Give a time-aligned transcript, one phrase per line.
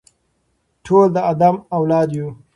[0.85, 2.27] ټول د آدم اولاد یو.